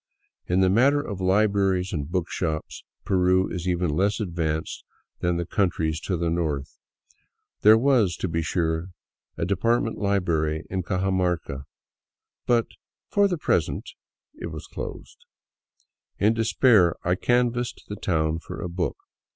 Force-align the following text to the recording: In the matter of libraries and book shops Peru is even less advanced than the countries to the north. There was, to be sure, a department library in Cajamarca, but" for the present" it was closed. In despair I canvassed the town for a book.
In 0.47 0.61
the 0.61 0.69
matter 0.71 0.99
of 0.99 1.21
libraries 1.21 1.93
and 1.93 2.09
book 2.09 2.27
shops 2.27 2.83
Peru 3.05 3.47
is 3.51 3.67
even 3.67 3.91
less 3.91 4.19
advanced 4.19 4.83
than 5.19 5.37
the 5.37 5.45
countries 5.45 5.99
to 5.99 6.17
the 6.17 6.31
north. 6.31 6.79
There 7.61 7.77
was, 7.77 8.15
to 8.15 8.27
be 8.27 8.41
sure, 8.41 8.89
a 9.37 9.45
department 9.45 9.99
library 9.99 10.65
in 10.71 10.81
Cajamarca, 10.81 11.65
but" 12.47 12.65
for 13.11 13.27
the 13.27 13.37
present" 13.37 13.91
it 14.41 14.47
was 14.47 14.65
closed. 14.65 15.23
In 16.17 16.33
despair 16.33 16.95
I 17.03 17.13
canvassed 17.13 17.83
the 17.87 17.95
town 17.95 18.39
for 18.39 18.59
a 18.59 18.67
book. 18.67 18.97